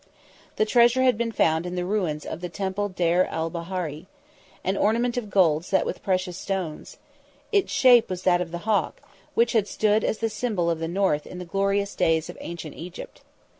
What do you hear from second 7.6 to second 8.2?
shape